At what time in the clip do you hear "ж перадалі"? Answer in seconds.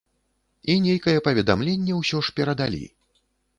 2.25-2.83